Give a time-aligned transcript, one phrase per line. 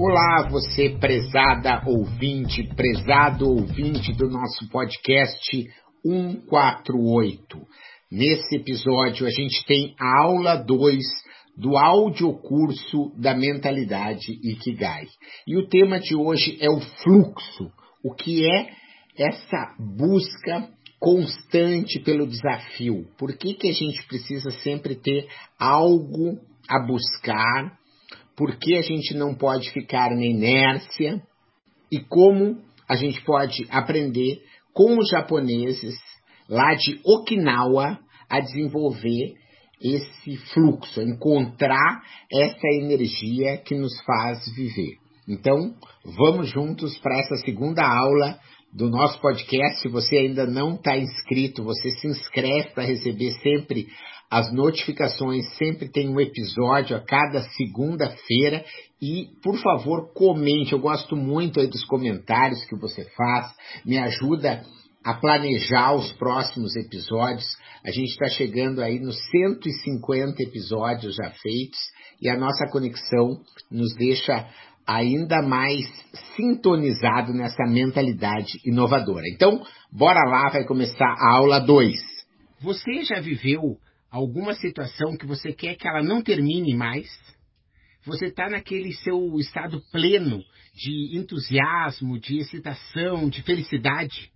[0.00, 5.68] Olá, você prezada ouvinte, prezado ouvinte do nosso podcast
[6.06, 7.58] 148.
[8.08, 10.98] Nesse episódio a gente tem a aula 2
[11.56, 15.08] do audiocurso da mentalidade Ikigai.
[15.44, 17.68] E o tema de hoje é o fluxo.
[18.00, 18.70] O que é
[19.18, 20.70] essa busca
[21.00, 23.04] constante pelo desafio?
[23.18, 25.26] Por que, que a gente precisa sempre ter
[25.58, 26.38] algo
[26.70, 27.76] a buscar?
[28.38, 31.20] Por que a gente não pode ficar na inércia?
[31.90, 34.40] E como a gente pode aprender
[34.72, 35.96] com os japoneses
[36.48, 37.98] lá de Okinawa
[38.30, 39.34] a desenvolver
[39.82, 44.96] esse fluxo, encontrar essa energia que nos faz viver.
[45.28, 48.38] Então, vamos juntos para essa segunda aula
[48.72, 49.80] do nosso podcast.
[49.82, 53.88] Se você ainda não está inscrito, você se inscreve para receber sempre
[54.30, 55.56] as notificações.
[55.56, 58.64] Sempre tem um episódio a cada segunda-feira.
[59.00, 60.72] E, por favor, comente.
[60.72, 63.52] Eu gosto muito dos comentários que você faz.
[63.84, 64.62] Me ajuda
[65.04, 67.46] a planejar os próximos episódios.
[67.84, 71.78] A gente está chegando aí nos 150 episódios já feitos
[72.20, 73.40] e a nossa conexão
[73.70, 74.46] nos deixa
[74.86, 75.84] ainda mais
[76.34, 79.24] sintonizado nessa mentalidade inovadora.
[79.28, 79.62] Então,
[79.92, 81.94] bora lá, vai começar a aula 2.
[82.60, 83.76] Você já viveu
[84.10, 87.08] alguma situação que você quer que ela não termine mais?
[88.04, 90.42] Você está naquele seu estado pleno
[90.74, 94.32] de entusiasmo, de excitação, de felicidade?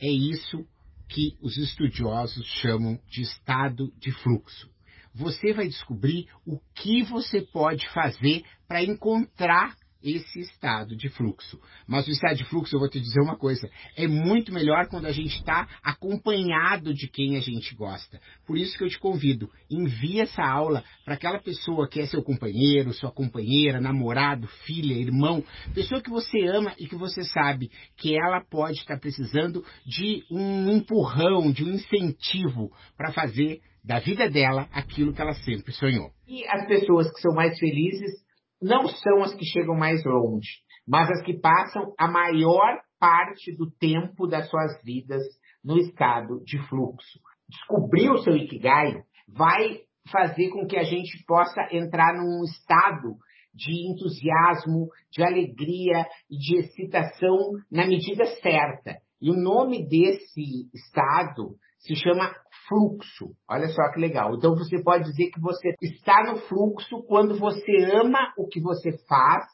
[0.00, 0.66] É isso
[1.08, 4.68] que os estudiosos chamam de estado de fluxo.
[5.14, 11.60] Você vai descobrir o que você pode fazer para encontrar esse estado de fluxo.
[11.86, 15.06] Mas o estado de fluxo, eu vou te dizer uma coisa, é muito melhor quando
[15.06, 18.20] a gente está acompanhado de quem a gente gosta.
[18.46, 22.22] Por isso que eu te convido, envie essa aula para aquela pessoa que é seu
[22.22, 25.44] companheiro, sua companheira, namorado, filha, irmão,
[25.74, 30.70] pessoa que você ama e que você sabe que ela pode estar precisando de um
[30.70, 36.10] empurrão, de um incentivo para fazer da vida dela aquilo que ela sempre sonhou.
[36.26, 38.27] E as pessoas que são mais felizes
[38.60, 40.48] não são as que chegam mais longe,
[40.86, 45.22] mas as que passam a maior parte do tempo das suas vidas
[45.64, 47.20] no estado de fluxo.
[47.48, 49.80] Descobrir o seu Ikigai vai
[50.10, 53.16] fazer com que a gente possa entrar num estado
[53.54, 57.36] de entusiasmo, de alegria e de excitação
[57.70, 58.96] na medida certa.
[59.20, 62.32] E o nome desse estado se chama
[62.68, 63.34] fluxo.
[63.48, 64.34] Olha só que legal.
[64.34, 68.92] Então você pode dizer que você está no fluxo quando você ama o que você
[69.08, 69.44] faz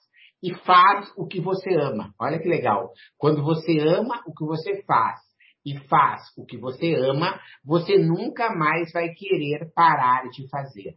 [0.43, 2.13] e faz o que você ama.
[2.21, 2.91] Olha que legal.
[3.17, 5.21] Quando você ama o que você faz
[5.65, 10.97] e faz o que você ama, você nunca mais vai querer parar de fazer.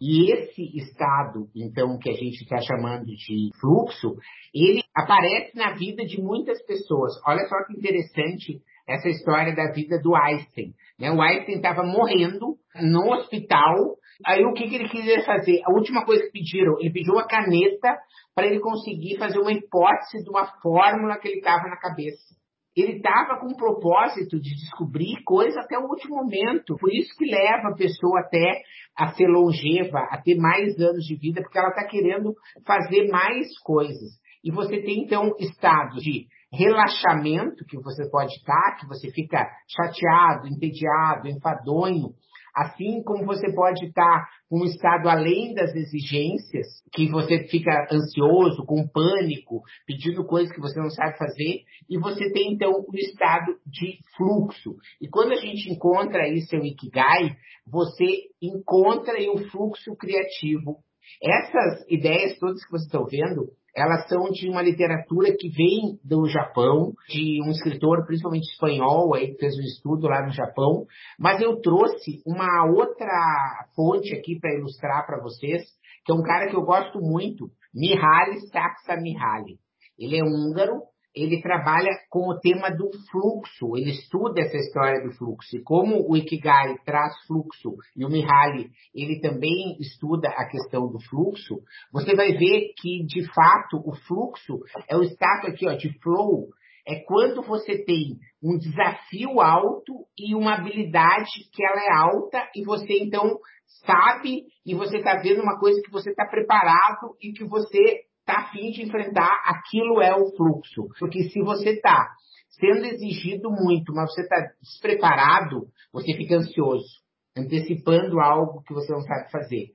[0.00, 4.16] E esse estado, então, que a gente está chamando de fluxo,
[4.54, 7.14] ele aparece na vida de muitas pessoas.
[7.26, 10.72] Olha só que interessante essa história da vida do Einstein.
[10.98, 11.10] Né?
[11.10, 13.96] O Einstein estava morrendo no hospital.
[14.24, 15.60] Aí o que, que ele queria fazer?
[15.64, 17.98] A última coisa que pediram, ele pediu uma caneta
[18.34, 22.36] para ele conseguir fazer uma hipótese de uma fórmula que ele estava na cabeça.
[22.76, 26.76] Ele estava com o propósito de descobrir coisas até o último momento.
[26.76, 28.62] Por isso que leva a pessoa até
[28.94, 32.34] a ser longeva, a ter mais anos de vida, porque ela está querendo
[32.66, 34.20] fazer mais coisas.
[34.44, 36.26] E você tem então estados de
[36.56, 42.14] relaxamento que você pode estar, que você fica chateado, entediado, enfadonho,
[42.56, 48.64] assim como você pode estar com um estado além das exigências, que você fica ansioso,
[48.64, 53.58] com pânico, pedindo coisas que você não sabe fazer, e você tem então o estado
[53.66, 54.76] de fluxo.
[55.00, 57.36] E quando a gente encontra aí seu Ikigai,
[57.66, 58.06] você
[58.40, 60.78] encontra aí um fluxo criativo.
[61.22, 66.26] Essas ideias todas que vocês estão vendo, elas são de uma literatura que vem do
[66.26, 70.86] Japão, de um escritor, principalmente espanhol, aí, que fez um estudo lá no Japão.
[71.18, 75.62] Mas eu trouxe uma outra fonte aqui para ilustrar para vocês,
[76.06, 79.58] que é um cara que eu gosto muito, Mihaly Csikszentmihalyi.
[79.98, 80.80] Ele é húngaro,
[81.16, 85.56] ele trabalha com o tema do fluxo, ele estuda essa história do fluxo.
[85.56, 87.74] E como o Ikigai traz fluxo.
[87.96, 93.24] E o Mihaly, ele também estuda a questão do fluxo, você vai ver que, de
[93.32, 94.60] fato, o fluxo
[94.90, 96.48] é o estado aqui ó, de flow,
[96.86, 102.62] é quando você tem um desafio alto e uma habilidade que ela é alta e
[102.62, 103.38] você então
[103.84, 108.40] sabe e você está vendo uma coisa que você está preparado e que você está
[108.40, 110.88] afim de enfrentar, aquilo é o fluxo.
[110.98, 112.10] Porque se você está
[112.58, 117.00] sendo exigido muito, mas você está despreparado, você fica ansioso,
[117.36, 119.66] antecipando algo que você não sabe fazer.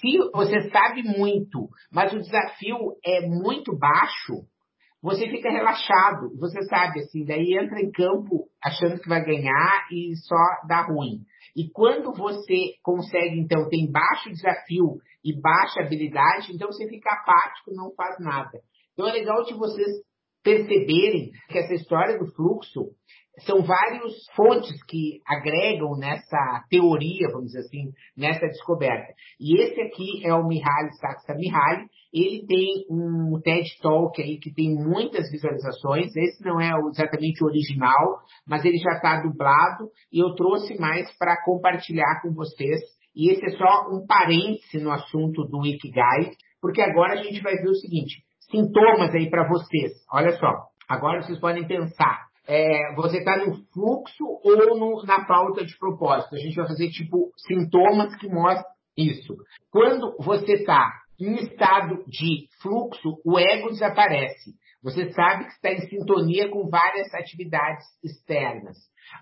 [0.00, 4.44] Se você sabe muito, mas o desafio é muito baixo,
[5.02, 10.14] você fica relaxado, você sabe, assim, daí entra em campo achando que vai ganhar e
[10.16, 11.20] só dá ruim.
[11.56, 17.72] E quando você consegue, então, tem baixo desafio e baixa habilidade, então você fica apático,
[17.74, 18.60] não faz nada.
[18.92, 20.04] Então é legal de vocês
[20.42, 22.90] perceberem que essa história do fluxo
[23.40, 29.12] são várias fontes que agregam nessa teoria, vamos dizer assim, nessa descoberta.
[29.38, 31.86] E esse aqui é o Mihaly Csikszentmihalyi.
[32.12, 36.16] Ele tem um TED Talk aí que tem muitas visualizações.
[36.16, 41.10] Esse não é exatamente o original, mas ele já está dublado e eu trouxe mais
[41.18, 42.80] para compartilhar com vocês
[43.16, 47.54] e esse é só um parêntese no assunto do Ikigai, porque agora a gente vai
[47.54, 49.92] ver o seguinte, sintomas aí para vocês.
[50.12, 50.52] Olha só,
[50.86, 56.34] agora vocês podem pensar, é, você está no fluxo ou no, na falta de propósito.
[56.34, 58.64] A gente vai fazer tipo sintomas que mostram
[58.96, 59.36] isso.
[59.70, 64.54] Quando você está em estado de fluxo, o ego desaparece.
[64.82, 68.76] Você sabe que está em sintonia com várias atividades externas.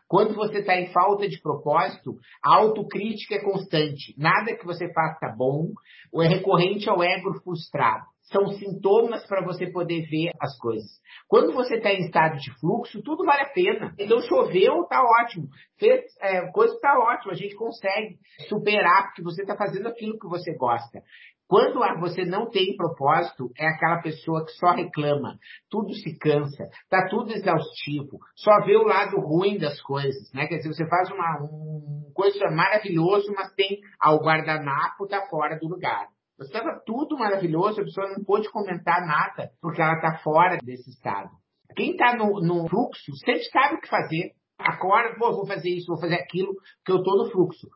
[0.09, 4.15] Quando você está em falta de propósito, a autocrítica é constante.
[4.19, 5.69] Nada que você faça bom,
[6.13, 8.05] ou é recorrente ao ego frustrado.
[8.33, 10.91] São sintomas para você poder ver as coisas.
[11.29, 13.95] Quando você está em estado de fluxo, tudo vale a pena.
[13.99, 15.49] Então choveu, está ótimo.
[15.79, 17.33] Fez é, coisa está ótimo.
[17.33, 18.17] A gente consegue
[18.49, 21.01] superar porque você está fazendo aquilo que você gosta.
[21.47, 25.39] Quando você não tem propósito, é aquela pessoa que só reclama,
[25.71, 30.47] tudo se cansa, tá tudo exaustivo, só vê o lado ruim das coisas, né?
[30.47, 35.69] Quer dizer, você faz uma um coisa maravilhoso, mas tem ao guardanapo tá fora do
[35.69, 36.09] lugar.
[36.41, 41.31] Estava tudo maravilhoso, a pessoa não pôde comentar nada porque ela está fora desse estado.
[41.77, 44.33] Quem está no, no, fluxo sempre sabe o que fazer.
[44.59, 47.69] Acorda, pô, vou fazer isso, vou fazer aquilo, porque eu estou no fluxo.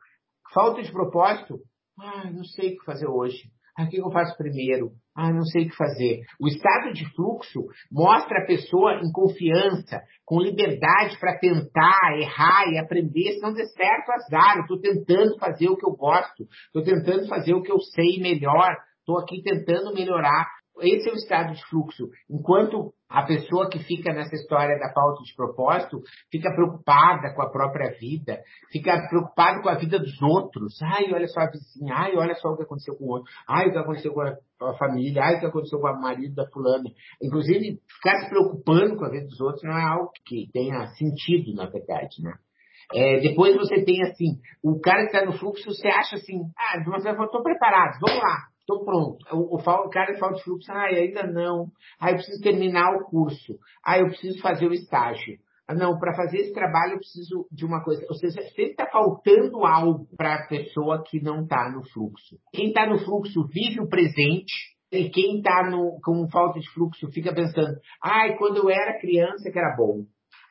[0.52, 1.58] Falta de propósito?
[1.98, 3.50] Ah, não sei o que fazer hoje.
[3.76, 4.92] Ah, o que eu faço primeiro?
[5.20, 6.20] Ah, não sei o que fazer.
[6.40, 12.78] O estado de fluxo mostra a pessoa em confiança, com liberdade para tentar, errar e
[12.78, 13.32] aprender.
[13.32, 14.60] Se não der certo, azar.
[14.60, 16.44] Estou tentando fazer o que eu gosto.
[16.66, 18.76] Estou tentando fazer o que eu sei melhor.
[19.00, 20.46] Estou aqui tentando melhorar.
[20.80, 22.08] Esse é o estado de fluxo.
[22.30, 27.50] Enquanto a pessoa que fica nessa história da falta de propósito fica preocupada com a
[27.50, 28.38] própria vida,
[28.70, 30.78] fica preocupada com a vida dos outros.
[30.82, 33.68] Ai, olha só a vizinha, ai, olha só o que aconteceu com o outro, ai,
[33.68, 36.90] o que aconteceu com a família, ai, o que aconteceu com o marido da fulana.
[37.22, 41.54] Inclusive, ficar se preocupando com a vida dos outros não é algo que tenha sentido,
[41.54, 42.34] na verdade, né?
[42.94, 46.82] É, depois você tem assim, o cara que está no fluxo, você acha assim, ah,
[46.86, 48.48] mas eu estou preparado, vamos lá.
[48.68, 49.16] Estou pronto.
[49.32, 51.68] O, o, o cara fala de fluxo, ah, ainda não.
[51.98, 53.58] Ah, eu preciso terminar o curso.
[53.82, 55.38] Ah, eu preciso fazer o estágio.
[55.66, 58.04] Ah, não, para fazer esse trabalho eu preciso de uma coisa.
[58.10, 62.36] Ou seja, sempre está faltando algo para a pessoa que não está no fluxo.
[62.52, 64.52] Quem está no fluxo vive o presente.
[64.92, 65.70] E quem está
[66.02, 70.04] com falta de fluxo fica pensando, ai, quando eu era criança que era bom.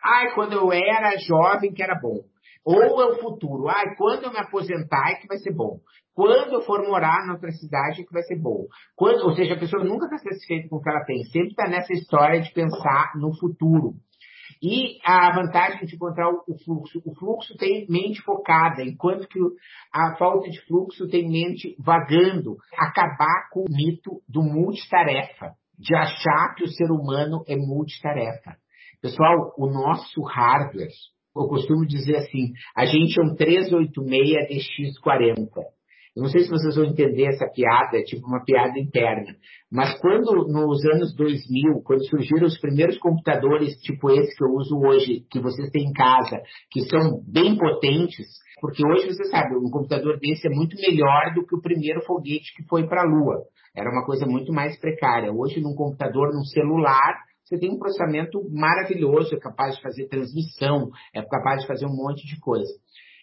[0.03, 2.21] Ai, quando eu era jovem que era bom.
[2.67, 3.69] Ou é o futuro.
[3.69, 5.79] Ai, quando eu me aposentar é que vai ser bom.
[6.13, 8.65] Quando eu for morar na outra cidade é que vai ser bom.
[8.93, 11.23] Quando, ou seja, a pessoa nunca está satisfeita com o que ela tem.
[11.31, 13.93] Sempre está nessa história de pensar no futuro.
[14.61, 17.01] E a vantagem de encontrar o fluxo.
[17.05, 19.39] O fluxo tem mente focada, enquanto que
[19.93, 22.57] a falta de fluxo tem mente vagando.
[22.77, 28.57] Acabar com o mito do multitarefa, de achar que o ser humano é multitarefa.
[29.01, 30.89] Pessoal, o nosso hardware,
[31.43, 35.49] eu costumo dizer assim, a gente é um 386 DX40.
[36.15, 39.35] Eu não sei se vocês vão entender essa piada, é tipo uma piada interna.
[39.71, 44.79] Mas quando, nos anos 2000, quando surgiram os primeiros computadores, tipo esse que eu uso
[44.79, 46.41] hoje, que vocês têm em casa,
[46.71, 48.25] que são bem potentes,
[48.59, 52.51] porque hoje você sabe, um computador desse é muito melhor do que o primeiro foguete
[52.55, 53.43] que foi para a Lua.
[53.75, 55.31] Era uma coisa muito mais precária.
[55.31, 57.13] Hoje, num computador, num celular,
[57.47, 61.95] você tem um processamento maravilhoso, é capaz de fazer transmissão, é capaz de fazer um
[61.95, 62.71] monte de coisa.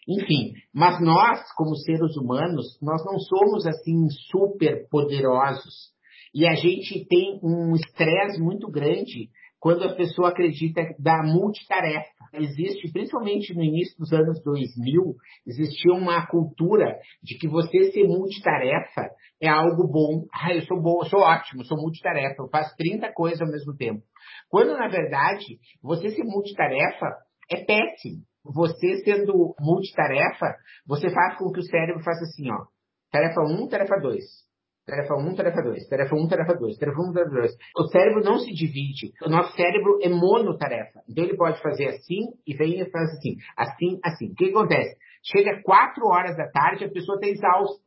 [0.09, 5.93] Enfim, mas nós, como seres humanos, nós não somos assim super poderosos.
[6.35, 9.29] E a gente tem um estresse muito grande
[9.65, 12.13] quando a pessoa acredita da multitarefa.
[12.35, 15.15] Existe, principalmente no início dos anos 2000,
[15.47, 19.09] existia uma cultura de que você ser multitarefa
[19.41, 20.27] é algo bom.
[20.31, 23.75] Ah, eu sou bom, eu sou ótimo, sou multitarefa, eu faço 30 coisas ao mesmo
[23.75, 24.03] tempo.
[24.51, 27.07] Quando, na verdade, você ser multitarefa
[27.51, 28.23] é péssimo.
[28.45, 30.57] Você sendo multitarefa,
[30.87, 32.67] você faz com que o cérebro faça assim, ó.
[33.11, 34.45] Tarefa 1, tarefa 2
[34.87, 37.53] Tarefa 1, tarefa 2, tarefa 1, tarefa 2, tarefa 1, tarefa 2.
[37.79, 39.13] O cérebro não se divide.
[39.25, 41.01] O nosso cérebro é monotarefa.
[41.09, 44.33] Então ele pode fazer assim e vem e faz assim, assim, assim.
[44.33, 44.97] O que acontece?
[45.25, 47.83] Chega 4 horas da tarde, a pessoa está exausta.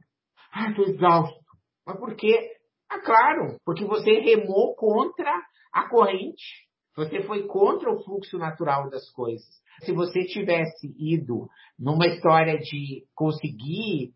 [0.52, 1.40] Ah, estou exausto.
[1.86, 2.54] Mas por quê?
[2.90, 5.32] Ah, claro, porque você remou contra
[5.72, 6.66] a corrente.
[6.96, 9.46] Você foi contra o fluxo natural das coisas.
[9.82, 14.14] Se você tivesse ido numa história de conseguir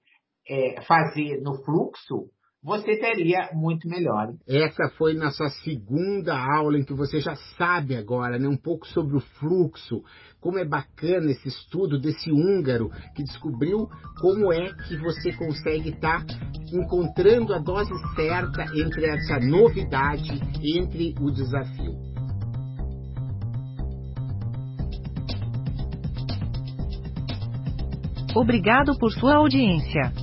[0.49, 2.31] é, fazer no fluxo,
[2.63, 4.33] você teria muito melhor.
[4.47, 9.17] Essa foi nossa segunda aula em que você já sabe agora, né, um pouco sobre
[9.17, 10.03] o fluxo,
[10.39, 13.89] como é bacana esse estudo desse húngaro que descobriu
[14.19, 16.35] como é que você consegue estar tá
[16.71, 20.29] encontrando a dose certa entre essa novidade,
[20.63, 22.11] entre o desafio.
[28.35, 30.13] Obrigado por sua audiência.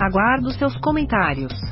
[0.00, 1.71] Aguardo seus comentários.